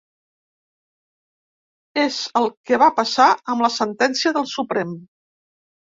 [2.03, 5.01] És el que va passar amb la sentència del Suprem.